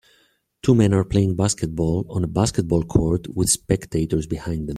[0.63, 4.69] Two men are playing basketball on a basketball court with spectators behind them.